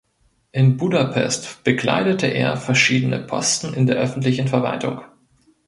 In 0.51 0.77
Budapest 0.77 1.63
bekleidete 1.63 2.25
er 2.25 2.57
verschiedene 2.57 3.19
Posten 3.19 3.75
in 3.75 3.85
der 3.85 3.97
öffentlichen 3.97 4.47
Verwaltung. 4.47 5.01